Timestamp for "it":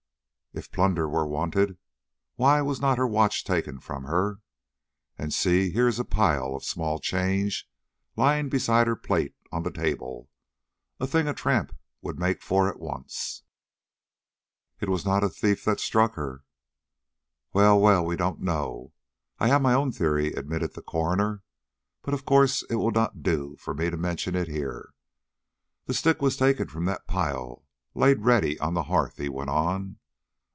14.81-14.89, 22.69-22.75, 24.35-24.49